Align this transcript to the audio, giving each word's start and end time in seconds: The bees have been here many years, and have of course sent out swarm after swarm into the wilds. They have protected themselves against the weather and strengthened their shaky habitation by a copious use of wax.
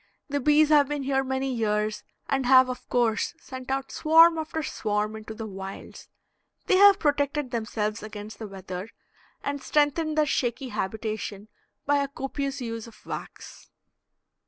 The 0.29 0.39
bees 0.39 0.69
have 0.69 0.87
been 0.89 1.03
here 1.03 1.23
many 1.23 1.53
years, 1.53 2.03
and 2.27 2.47
have 2.47 2.69
of 2.69 2.89
course 2.89 3.35
sent 3.39 3.69
out 3.69 3.91
swarm 3.91 4.39
after 4.39 4.63
swarm 4.63 5.15
into 5.15 5.35
the 5.35 5.45
wilds. 5.45 6.09
They 6.65 6.77
have 6.77 6.97
protected 6.97 7.51
themselves 7.51 8.01
against 8.01 8.39
the 8.39 8.47
weather 8.47 8.89
and 9.43 9.61
strengthened 9.61 10.17
their 10.17 10.25
shaky 10.25 10.69
habitation 10.69 11.49
by 11.85 11.97
a 11.97 12.07
copious 12.07 12.61
use 12.61 12.87
of 12.87 13.05
wax. 13.05 13.69